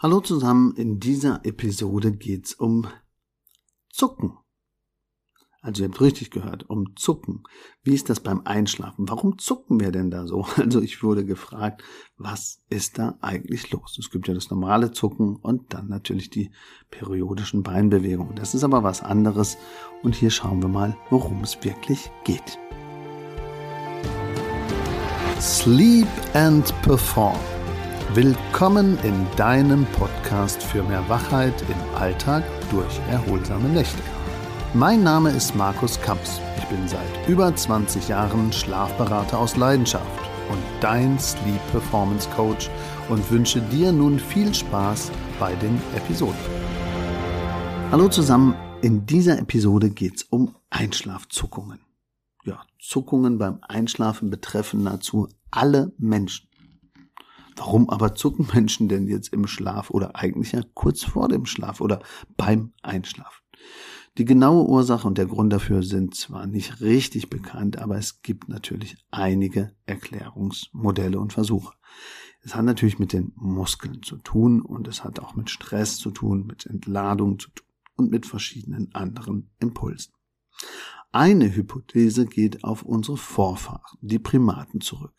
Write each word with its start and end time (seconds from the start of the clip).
Hallo 0.00 0.20
zusammen, 0.20 0.74
in 0.76 1.00
dieser 1.00 1.44
Episode 1.44 2.12
geht's 2.12 2.54
um 2.54 2.86
Zucken. 3.90 4.34
Also 5.60 5.82
ihr 5.82 5.88
habt 5.88 6.00
richtig 6.00 6.30
gehört, 6.30 6.70
um 6.70 6.94
Zucken. 6.94 7.42
Wie 7.82 7.94
ist 7.94 8.08
das 8.08 8.20
beim 8.20 8.42
Einschlafen? 8.44 9.08
Warum 9.08 9.38
zucken 9.38 9.80
wir 9.80 9.90
denn 9.90 10.12
da 10.12 10.28
so? 10.28 10.46
Also 10.56 10.80
ich 10.80 11.02
wurde 11.02 11.24
gefragt, 11.24 11.82
was 12.16 12.62
ist 12.70 13.00
da 13.00 13.18
eigentlich 13.22 13.72
los? 13.72 13.98
Es 13.98 14.10
gibt 14.10 14.28
ja 14.28 14.34
das 14.34 14.50
normale 14.50 14.92
Zucken 14.92 15.34
und 15.34 15.74
dann 15.74 15.88
natürlich 15.88 16.30
die 16.30 16.52
periodischen 16.92 17.64
Beinbewegungen. 17.64 18.36
Das 18.36 18.54
ist 18.54 18.62
aber 18.62 18.84
was 18.84 19.02
anderes 19.02 19.58
und 20.04 20.14
hier 20.14 20.30
schauen 20.30 20.62
wir 20.62 20.68
mal, 20.68 20.96
worum 21.10 21.42
es 21.42 21.64
wirklich 21.64 22.08
geht. 22.22 22.56
Sleep 25.40 26.06
and 26.34 26.72
Perform 26.82 27.40
Willkommen 28.14 28.98
in 29.02 29.26
deinem 29.36 29.84
Podcast 29.92 30.62
für 30.62 30.82
mehr 30.82 31.06
Wachheit 31.10 31.52
im 31.68 31.94
Alltag 31.94 32.42
durch 32.70 32.98
erholsame 33.10 33.68
Nächte. 33.68 34.02
Mein 34.72 35.02
Name 35.02 35.28
ist 35.28 35.54
Markus 35.54 36.00
Kamps. 36.00 36.40
Ich 36.56 36.64
bin 36.68 36.88
seit 36.88 37.28
über 37.28 37.54
20 37.54 38.08
Jahren 38.08 38.50
Schlafberater 38.50 39.38
aus 39.38 39.58
Leidenschaft 39.58 40.22
und 40.50 40.58
dein 40.80 41.18
Sleep 41.18 41.60
Performance 41.70 42.26
Coach 42.30 42.70
und 43.10 43.30
wünsche 43.30 43.60
dir 43.60 43.92
nun 43.92 44.18
viel 44.18 44.54
Spaß 44.54 45.12
bei 45.38 45.54
den 45.56 45.78
Episoden. 45.94 46.40
Hallo 47.90 48.08
zusammen, 48.08 48.54
in 48.80 49.04
dieser 49.04 49.38
Episode 49.38 49.90
geht 49.90 50.16
es 50.16 50.22
um 50.22 50.54
Einschlafzuckungen. 50.70 51.80
Ja, 52.46 52.62
Zuckungen 52.78 53.36
beim 53.36 53.58
Einschlafen 53.68 54.30
betreffen 54.30 54.84
nahezu 54.84 55.28
alle 55.50 55.92
Menschen. 55.98 56.47
Warum 57.58 57.90
aber 57.90 58.14
zucken 58.14 58.48
Menschen 58.54 58.88
denn 58.88 59.08
jetzt 59.08 59.32
im 59.32 59.46
Schlaf 59.46 59.90
oder 59.90 60.16
eigentlich 60.16 60.52
ja 60.52 60.62
kurz 60.74 61.02
vor 61.02 61.28
dem 61.28 61.44
Schlaf 61.44 61.80
oder 61.80 62.00
beim 62.36 62.72
Einschlafen? 62.82 63.42
Die 64.16 64.24
genaue 64.24 64.66
Ursache 64.66 65.06
und 65.06 65.18
der 65.18 65.26
Grund 65.26 65.52
dafür 65.52 65.82
sind 65.82 66.14
zwar 66.14 66.46
nicht 66.46 66.80
richtig 66.80 67.30
bekannt, 67.30 67.78
aber 67.78 67.96
es 67.96 68.22
gibt 68.22 68.48
natürlich 68.48 68.96
einige 69.10 69.72
Erklärungsmodelle 69.86 71.18
und 71.18 71.32
Versuche. 71.32 71.74
Es 72.42 72.54
hat 72.54 72.64
natürlich 72.64 72.98
mit 72.98 73.12
den 73.12 73.32
Muskeln 73.36 74.02
zu 74.02 74.16
tun 74.16 74.60
und 74.60 74.88
es 74.88 75.04
hat 75.04 75.20
auch 75.20 75.34
mit 75.34 75.50
Stress 75.50 75.98
zu 75.98 76.10
tun, 76.10 76.46
mit 76.46 76.66
Entladung 76.66 77.38
zu 77.38 77.50
tun 77.50 77.66
und 77.96 78.10
mit 78.10 78.26
verschiedenen 78.26 78.94
anderen 78.94 79.50
Impulsen. 79.60 80.14
Eine 81.10 81.54
Hypothese 81.54 82.26
geht 82.26 82.64
auf 82.64 82.82
unsere 82.82 83.16
Vorfahren, 83.16 83.98
die 84.00 84.18
Primaten, 84.18 84.80
zurück. 84.80 85.14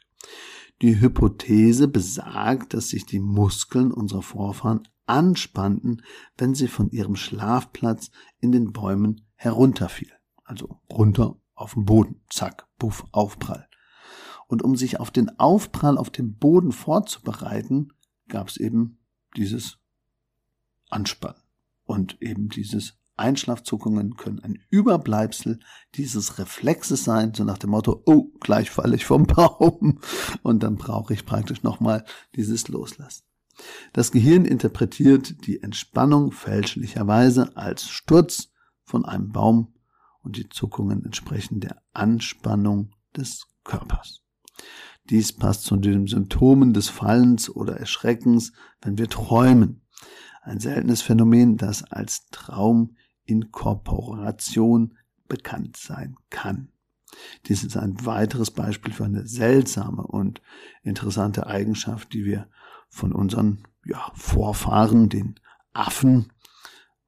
Die 0.82 1.00
Hypothese 1.00 1.88
besagt, 1.88 2.74
dass 2.74 2.90
sich 2.90 3.06
die 3.06 3.20
Muskeln 3.20 3.92
unserer 3.92 4.22
Vorfahren 4.22 4.88
anspannten, 5.06 6.04
wenn 6.38 6.56
sie 6.56 6.68
von 6.68 6.90
ihrem 6.92 7.16
Schlafplatz 7.16 8.12
in 8.40 8.52
den 8.52 8.72
Bäumen 8.72 9.26
herunterfielen. 9.36 10.18
Also 10.46 10.80
runter 10.90 11.36
auf 11.56 11.74
den 11.74 11.86
Boden. 11.86 12.22
Zack, 12.30 12.68
buff, 12.78 13.06
Aufprall. 13.12 13.68
Und 14.48 14.64
um 14.64 14.76
sich 14.76 15.00
auf 15.00 15.12
den 15.12 15.38
Aufprall 15.38 15.98
auf 15.98 16.10
dem 16.10 16.36
Boden 16.36 16.72
vorzubereiten, 16.72 17.94
gab 18.30 18.48
es 18.48 18.58
eben 18.58 19.00
dieses 19.36 19.80
Anspannen 20.90 21.42
und 21.84 22.22
eben 22.22 22.50
dieses 22.50 22.99
Einschlafzuckungen 23.20 24.16
können 24.16 24.40
ein 24.40 24.60
Überbleibsel 24.70 25.60
dieses 25.96 26.40
Reflexes 26.40 27.04
sein, 27.04 27.34
so 27.34 27.44
nach 27.44 27.58
dem 27.58 27.72
Motto, 27.72 28.02
oh, 28.06 28.32
gleich 28.40 28.72
falle 28.72 28.96
ich 28.96 29.06
vom 29.06 29.24
Baum. 29.28 30.00
Und 30.42 30.64
dann 30.64 30.78
brauche 30.78 31.14
ich 31.14 31.26
praktisch 31.26 31.64
nochmal 31.64 32.06
dieses 32.36 32.68
Loslassen. 32.68 33.24
Das 33.94 34.12
Gehirn 34.12 34.46
interpretiert 34.46 35.46
die 35.46 35.62
Entspannung 35.62 36.32
fälschlicherweise 36.32 37.56
als 37.58 37.90
Sturz 37.90 38.52
von 38.84 39.06
einem 39.06 39.32
Baum 39.32 39.74
und 40.22 40.38
die 40.38 40.50
Zuckungen 40.50 41.04
entsprechen 41.04 41.60
der 41.60 41.82
Anspannung 41.94 42.92
des 43.16 43.48
Körpers. 43.64 44.22
Dies 45.10 45.34
passt 45.34 45.64
zu 45.64 45.76
den 45.76 46.08
Symptomen 46.08 46.74
des 46.74 46.88
Fallens 46.90 47.50
oder 47.50 47.78
Erschreckens, 47.78 48.54
wenn 48.82 48.98
wir 48.98 49.10
träumen. 49.10 49.82
Ein 50.42 50.60
seltenes 50.60 51.02
Phänomen, 51.02 51.58
das 51.58 51.84
als 51.84 52.28
Traum 52.32 52.96
Inkorporation 53.30 54.98
bekannt 55.28 55.78
sein 55.78 56.16
kann. 56.30 56.72
Dies 57.46 57.64
ist 57.64 57.78
ein 57.78 58.06
weiteres 58.06 58.52
Beispiel 58.52 58.94
für 58.94 59.06
eine 59.06 59.28
seltsame 59.28 60.04
und 60.04 60.42
interessante 60.84 61.48
Eigenschaft, 61.48 62.14
die 62.14 62.26
wir 62.26 62.50
von 62.90 63.14
unseren 63.14 63.68
ja, 63.86 64.12
Vorfahren, 64.16 65.10
den 65.10 65.40
Affen, 65.74 66.32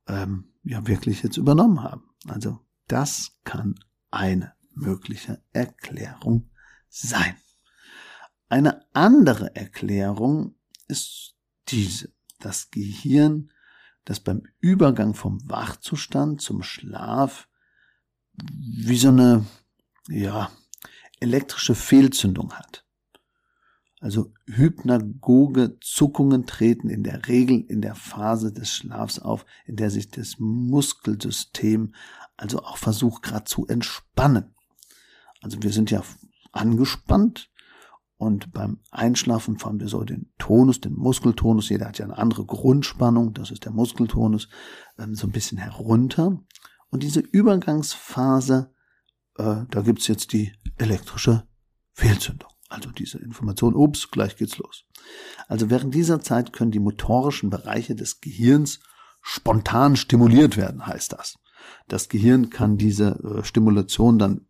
ähm, 0.08 0.52
ja 0.64 0.88
wirklich 0.88 1.24
jetzt 1.24 1.38
übernommen 1.38 1.84
haben. 1.84 2.04
Also 2.28 2.59
das 2.88 3.38
kann 3.44 3.76
eine 4.12 4.53
mögliche 4.74 5.42
Erklärung 5.53 6.50
sein. 6.90 7.36
Eine 8.50 8.86
andere 8.94 9.56
Erklärung 9.56 10.56
ist 10.88 11.36
diese. 11.70 12.12
Das 12.40 12.72
Gehirn 12.72 13.52
das 14.06 14.20
beim 14.20 14.44
Übergang 14.60 15.14
vom 15.14 15.40
Wachzustand 15.50 16.42
zum 16.42 16.64
Schlaf 16.64 17.48
wie 18.34 18.98
so 18.98 19.10
eine, 19.10 19.46
ja, 20.08 20.52
elektrische 21.20 21.76
Fehlzündung 21.76 22.54
hat. 22.54 22.86
Also 24.00 24.34
hypnagoge 24.48 25.78
Zuckungen 25.80 26.48
treten 26.48 26.90
in 26.90 27.04
der 27.04 27.28
Regel 27.28 27.62
in 27.62 27.82
der 27.82 27.94
Phase 27.94 28.52
des 28.52 28.72
Schlafs 28.72 29.20
auf, 29.20 29.46
in 29.66 29.76
der 29.76 29.92
sich 29.92 30.10
das 30.10 30.38
Muskelsystem 30.40 31.94
also 32.36 32.64
auch 32.64 32.78
versucht 32.78 33.22
gerade 33.22 33.44
zu 33.44 33.68
entspannen. 33.68 34.56
Also 35.42 35.62
wir 35.62 35.72
sind 35.72 35.92
ja 35.92 36.02
angespannt 36.52 37.52
und 38.22 38.52
beim 38.54 38.78
Einschlafen 38.92 39.58
fahren 39.58 39.80
wir 39.80 39.88
so 39.88 40.04
den 40.04 40.32
Tonus, 40.38 40.80
den 40.80 40.94
Muskeltonus, 40.94 41.70
jeder 41.70 41.88
hat 41.88 41.98
ja 41.98 42.06
eine 42.06 42.20
andere 42.20 42.46
Grundspannung, 42.46 43.34
das 43.34 43.50
ist 43.50 43.66
der 43.66 43.72
Muskeltonus, 43.72 44.48
ähm, 45.00 45.16
so 45.16 45.26
ein 45.26 45.32
bisschen 45.32 45.58
herunter. 45.58 46.40
Und 46.92 47.02
diese 47.02 47.22
Übergangsphase, 47.22 48.76
äh, 49.40 49.66
da 49.68 49.82
gibt's 49.82 50.08
jetzt 50.08 50.34
die 50.34 50.54
elektrische 50.78 51.48
Fehlzündung. 51.94 52.52
Also 52.70 52.92
diese 52.92 53.18
Information, 53.18 53.74
ups, 53.74 54.12
gleich 54.12 54.36
geht's 54.36 54.59
los. 54.59 54.86
Also 55.48 55.72
während 55.72 55.96
dieser 55.96 56.20
Zeit 56.20 56.53
können 56.53 56.70
die 56.70 56.78
motorischen 56.78 57.50
Bereiche 57.50 57.96
des 57.96 58.22
Gehirns 58.22 58.82
spontan 59.24 59.96
stimuliert 59.96 60.58
werden, 60.58 60.86
heißt 60.86 61.14
das. 61.14 61.40
Das 61.88 62.08
Gehirn 62.08 62.52
kann 62.52 62.78
diese 62.78 63.20
äh, 63.24 63.44
Stimulation 63.44 64.20
dann 64.20 64.46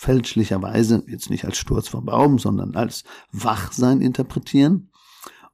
fälschlicherweise 0.00 1.04
jetzt 1.08 1.28
nicht 1.28 1.44
als 1.44 1.58
Sturz 1.58 1.88
vom 1.88 2.06
Baum, 2.06 2.38
sondern 2.38 2.74
als 2.74 3.04
Wachsein 3.32 4.00
interpretieren 4.00 4.88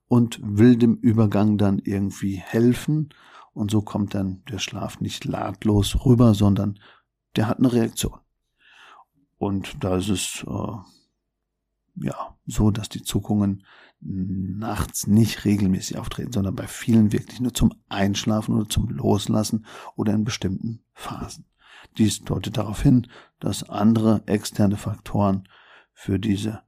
und 0.06 0.38
will 0.40 0.76
dem 0.76 0.94
Übergang 0.98 1.58
dann 1.58 1.80
irgendwie 1.80 2.36
helfen. 2.36 3.08
Und 3.54 3.72
so 3.72 3.82
kommt 3.82 4.14
dann 4.14 4.44
der 4.48 4.60
Schlaf 4.60 5.00
nicht 5.00 5.24
ladlos 5.24 6.04
rüber, 6.06 6.32
sondern 6.32 6.78
der 7.34 7.48
hat 7.48 7.58
eine 7.58 7.72
Reaktion. 7.72 8.20
Und 9.36 9.82
da 9.82 9.96
ist 9.96 10.10
es 10.10 10.44
äh, 10.46 12.04
ja 12.06 12.36
so, 12.46 12.70
dass 12.70 12.88
die 12.88 13.02
Zuckungen 13.02 13.64
nachts 13.98 15.08
nicht 15.08 15.44
regelmäßig 15.44 15.98
auftreten, 15.98 16.30
sondern 16.30 16.54
bei 16.54 16.68
vielen 16.68 17.10
wirklich 17.10 17.40
nur 17.40 17.52
zum 17.52 17.74
Einschlafen 17.88 18.54
oder 18.54 18.68
zum 18.68 18.90
Loslassen 18.90 19.66
oder 19.96 20.12
in 20.12 20.22
bestimmten 20.22 20.84
Phasen. 20.92 21.46
Dies 21.98 22.24
deutet 22.24 22.56
darauf 22.56 22.82
hin, 22.82 23.06
dass 23.40 23.68
andere 23.68 24.22
externe 24.26 24.76
Faktoren 24.76 25.48
für 25.92 26.18
diese 26.18 26.62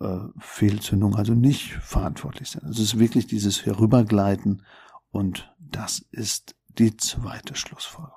äh, 0.00 0.18
Fehlzündung 0.38 1.16
also 1.16 1.34
nicht 1.34 1.72
verantwortlich 1.74 2.50
sind. 2.50 2.64
Es 2.64 2.78
ist 2.78 2.98
wirklich 2.98 3.26
dieses 3.26 3.66
Herübergleiten 3.66 4.62
und 5.10 5.54
das 5.58 6.00
ist 6.10 6.56
die 6.78 6.96
zweite 6.96 7.54
Schlussfolgerung. 7.54 8.14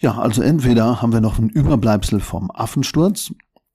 Ja, 0.00 0.16
also 0.18 0.40
entweder 0.42 1.02
haben 1.02 1.12
wir 1.12 1.20
noch 1.20 1.38
ein 1.38 1.50
Überbleibsel 1.50 2.20
vom 2.20 2.50
Affensturz 2.50 3.32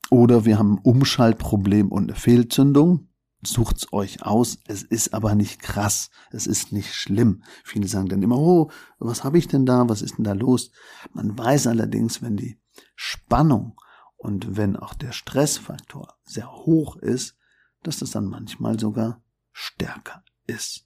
oder 0.09 0.45
wir 0.45 0.57
haben 0.57 0.75
ein 0.75 0.79
Umschaltproblem 0.79 1.91
und 1.91 2.09
eine 2.09 2.15
Fehlzündung 2.19 3.09
sucht's 3.45 3.91
euch 3.93 4.23
aus. 4.23 4.57
Es 4.67 4.83
ist 4.83 5.13
aber 5.13 5.35
nicht 5.35 5.61
krass. 5.61 6.09
Es 6.31 6.47
ist 6.47 6.71
nicht 6.71 6.93
schlimm. 6.93 7.43
Viele 7.63 7.87
sagen 7.87 8.09
dann 8.09 8.23
immer, 8.23 8.37
oh, 8.37 8.71
was 8.99 9.23
habe 9.23 9.37
ich 9.37 9.47
denn 9.47 9.65
da? 9.65 9.87
Was 9.89 10.01
ist 10.01 10.17
denn 10.17 10.25
da 10.25 10.33
los? 10.33 10.71
Man 11.13 11.37
weiß 11.37 11.67
allerdings, 11.67 12.21
wenn 12.21 12.37
die 12.37 12.59
Spannung 12.95 13.79
und 14.17 14.57
wenn 14.57 14.75
auch 14.75 14.93
der 14.93 15.11
Stressfaktor 15.11 16.15
sehr 16.23 16.51
hoch 16.51 16.95
ist, 16.97 17.37
dass 17.83 17.99
das 17.99 18.11
dann 18.11 18.25
manchmal 18.25 18.79
sogar 18.79 19.21
stärker 19.51 20.23
ist. 20.47 20.85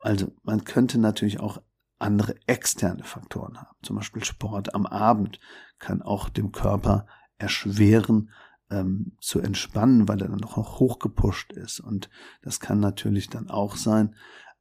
Also 0.00 0.32
man 0.42 0.64
könnte 0.64 0.98
natürlich 0.98 1.40
auch 1.40 1.62
andere 1.98 2.34
externe 2.46 3.04
Faktoren 3.04 3.58
haben. 3.58 3.76
Zum 3.82 3.96
Beispiel 3.96 4.24
Sport 4.24 4.74
am 4.74 4.86
Abend 4.86 5.38
kann 5.78 6.02
auch 6.02 6.28
dem 6.30 6.52
Körper 6.52 7.06
erschweren, 7.36 8.30
ähm, 8.70 9.12
zu 9.20 9.40
entspannen, 9.40 10.08
weil 10.08 10.22
er 10.22 10.28
dann 10.28 10.38
noch 10.38 10.56
hochgepusht 10.56 11.52
ist. 11.52 11.80
Und 11.80 12.08
das 12.42 12.60
kann 12.60 12.80
natürlich 12.80 13.28
dann 13.28 13.50
auch 13.50 13.76
sein, 13.76 14.14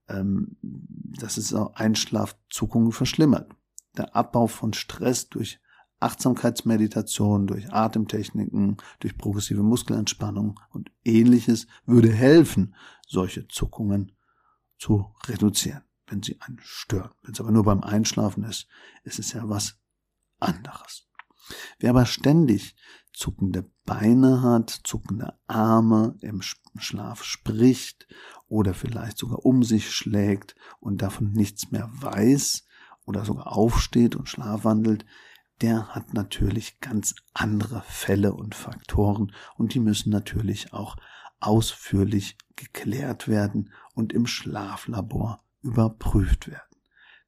ähm, 0.08 0.58
dass 0.62 1.38
es 1.38 1.54
auch 1.54 1.76
Einschlafzuckungen 1.76 2.92
verschlimmert. 2.92 3.52
Der 3.98 4.16
Abbau 4.16 4.48
von 4.48 4.74
Stress 4.74 5.30
durch 5.30 5.60
Achtsamkeitsmeditation, 6.00 7.48
durch 7.48 7.72
Atemtechniken, 7.74 8.78
durch 9.00 9.18
progressive 9.18 9.64
Muskelentspannung 9.64 10.60
und 10.72 10.92
ähnliches 11.04 11.68
würde 11.86 12.12
helfen, 12.12 12.76
solche 13.06 13.48
Zuckungen 13.48 14.14
zu 14.78 15.14
reduzieren, 15.28 15.84
wenn 16.08 16.24
sie 16.24 16.40
einen 16.40 16.60
stören. 16.62 17.12
Wenn 17.22 17.34
es 17.34 17.42
aber 17.42 17.52
nur 17.52 17.64
beim 17.64 17.84
Einschlafen 17.84 18.44
ist, 18.44 18.68
ist 19.04 19.20
es 19.20 19.34
ja 19.34 19.50
was 19.50 19.78
anderes. 20.40 21.10
Wer 21.80 21.90
aber 21.90 22.06
ständig 22.06 22.76
zuckende 23.14 23.70
Beine 23.86 24.42
hat, 24.42 24.70
zuckende 24.70 25.34
Arme, 25.48 26.16
im 26.22 26.42
Schlaf 26.78 27.24
spricht 27.24 28.08
oder 28.48 28.74
vielleicht 28.74 29.18
sogar 29.18 29.46
um 29.46 29.64
sich 29.64 29.92
schlägt 29.92 30.56
und 30.80 31.02
davon 31.02 31.32
nichts 31.32 31.72
mehr 31.72 31.90
weiß 31.92 32.66
oder 33.06 33.26
sogar 33.26 33.52
aufsteht 33.56 34.16
und 34.16 34.30
schlafwandelt, 34.30 35.06
der 35.62 35.90
hat 35.90 36.14
natürlich 36.14 36.80
ganz 36.80 37.16
andere 37.34 37.84
Fälle 37.86 38.34
und 38.34 38.56
Faktoren 38.56 39.34
und 39.56 39.74
die 39.74 39.80
müssen 39.80 40.10
natürlich 40.10 40.74
auch 40.74 40.96
ausführlich 41.40 42.38
geklärt 42.56 43.28
werden 43.28 43.72
und 43.94 44.14
im 44.14 44.28
Schlaflabor 44.28 45.44
überprüft 45.62 46.48
werden. 46.48 46.62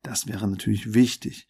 Das 0.04 0.28
wäre 0.28 0.48
natürlich 0.48 0.94
wichtig. 0.94 1.48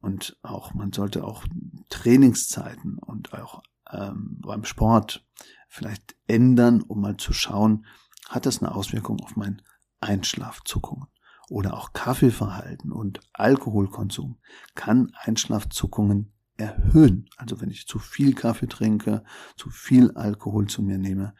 Und 0.00 0.38
auch, 0.42 0.74
man 0.74 0.92
sollte 0.92 1.24
auch 1.24 1.44
Trainingszeiten 1.88 2.98
auch 3.34 3.62
ähm, 3.90 4.38
beim 4.40 4.64
Sport 4.64 5.24
vielleicht 5.68 6.16
ändern, 6.26 6.82
um 6.82 7.00
mal 7.00 7.16
zu 7.16 7.32
schauen, 7.32 7.86
hat 8.28 8.46
das 8.46 8.62
eine 8.62 8.74
Auswirkung 8.74 9.20
auf 9.20 9.36
mein 9.36 9.62
Einschlafzuckungen 10.00 11.08
oder 11.48 11.74
auch 11.74 11.92
Kaffeeverhalten 11.92 12.92
und 12.92 13.20
Alkoholkonsum 13.32 14.38
kann 14.74 15.12
Einschlafzuckungen 15.14 16.32
erhöhen. 16.56 17.28
Also 17.36 17.60
wenn 17.60 17.70
ich 17.70 17.86
zu 17.86 17.98
viel 17.98 18.34
Kaffee 18.34 18.66
trinke, 18.66 19.22
zu 19.56 19.70
viel 19.70 20.10
Alkohol 20.12 20.66
zu 20.66 20.82
mir 20.82 20.98
nehme, 20.98 21.34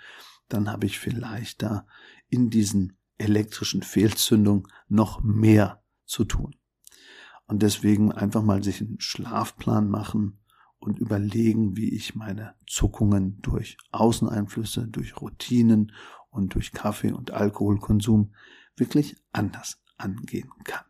dann 0.48 0.70
habe 0.70 0.86
ich 0.86 0.98
vielleicht 0.98 1.62
da 1.62 1.86
in 2.28 2.50
diesen 2.50 2.98
elektrischen 3.18 3.82
Fehlzündungen 3.82 4.68
noch 4.88 5.22
mehr 5.22 5.82
zu 6.04 6.24
tun. 6.24 6.54
Und 7.46 7.62
deswegen 7.62 8.12
einfach 8.12 8.42
mal 8.42 8.62
sich 8.62 8.80
einen 8.80 9.00
Schlafplan 9.00 9.88
machen 9.88 10.38
und 10.78 10.98
überlegen, 10.98 11.76
wie 11.76 11.94
ich 11.94 12.14
meine 12.14 12.54
Zuckungen 12.66 13.40
durch 13.42 13.76
Außeneinflüsse, 13.92 14.86
durch 14.86 15.20
Routinen 15.20 15.92
und 16.30 16.54
durch 16.54 16.72
Kaffee- 16.72 17.12
und 17.12 17.30
Alkoholkonsum 17.30 18.34
wirklich 18.76 19.16
anders 19.32 19.80
angehen 19.96 20.50
kann. 20.64 20.84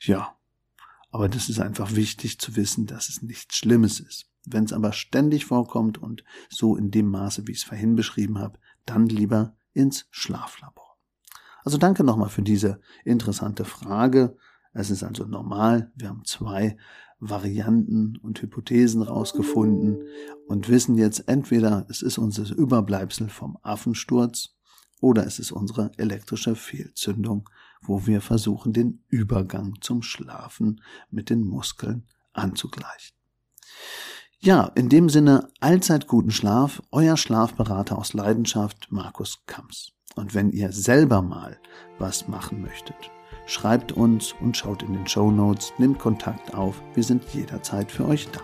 Ja, 0.00 0.36
aber 1.10 1.28
das 1.28 1.48
ist 1.48 1.60
einfach 1.60 1.94
wichtig 1.94 2.38
zu 2.38 2.56
wissen, 2.56 2.86
dass 2.86 3.08
es 3.08 3.22
nichts 3.22 3.56
Schlimmes 3.56 4.00
ist. 4.00 4.30
Wenn 4.46 4.64
es 4.64 4.72
aber 4.72 4.92
ständig 4.92 5.44
vorkommt 5.44 5.98
und 5.98 6.24
so 6.48 6.76
in 6.76 6.90
dem 6.90 7.10
Maße, 7.10 7.46
wie 7.46 7.52
ich 7.52 7.58
es 7.58 7.64
vorhin 7.64 7.96
beschrieben 7.96 8.38
habe, 8.38 8.58
dann 8.86 9.06
lieber 9.06 9.56
ins 9.72 10.06
Schlaflabor. 10.10 10.96
Also 11.62 11.76
danke 11.76 12.04
nochmal 12.04 12.30
für 12.30 12.42
diese 12.42 12.80
interessante 13.04 13.64
Frage. 13.64 14.36
Es 14.72 14.90
ist 14.90 15.02
also 15.02 15.24
normal. 15.26 15.92
Wir 15.94 16.08
haben 16.08 16.24
zwei 16.24 16.78
Varianten 17.20 18.16
und 18.16 18.40
Hypothesen 18.40 19.02
rausgefunden 19.02 20.02
und 20.46 20.68
wissen 20.68 20.96
jetzt 20.96 21.28
entweder 21.28 21.86
es 21.88 22.02
ist 22.02 22.18
unser 22.18 22.50
Überbleibsel 22.54 23.28
vom 23.28 23.58
Affensturz 23.62 24.56
oder 25.00 25.26
es 25.26 25.38
ist 25.38 25.52
unsere 25.52 25.92
elektrische 25.96 26.56
Fehlzündung, 26.56 27.48
wo 27.82 28.06
wir 28.06 28.20
versuchen, 28.20 28.72
den 28.72 29.04
Übergang 29.08 29.74
zum 29.80 30.02
Schlafen 30.02 30.80
mit 31.10 31.30
den 31.30 31.46
Muskeln 31.46 32.06
anzugleichen. 32.32 33.16
Ja, 34.38 34.64
in 34.74 34.88
dem 34.88 35.10
Sinne 35.10 35.48
allzeit 35.60 36.06
guten 36.06 36.30
Schlaf, 36.30 36.82
euer 36.90 37.18
Schlafberater 37.18 37.98
aus 37.98 38.14
Leidenschaft, 38.14 38.88
Markus 38.90 39.42
Kamps. 39.46 39.92
Und 40.16 40.34
wenn 40.34 40.50
ihr 40.50 40.72
selber 40.72 41.20
mal 41.20 41.58
was 41.98 42.26
machen 42.26 42.62
möchtet, 42.62 43.10
schreibt 43.46 43.92
uns 43.92 44.34
und 44.40 44.56
schaut 44.56 44.82
in 44.82 44.92
den 44.92 45.06
Show 45.06 45.30
Notes, 45.30 45.72
nimmt 45.78 45.98
Kontakt 45.98 46.54
auf. 46.54 46.82
Wir 46.94 47.04
sind 47.04 47.24
jederzeit 47.32 47.90
für 47.90 48.06
euch 48.06 48.28
da. 48.30 48.40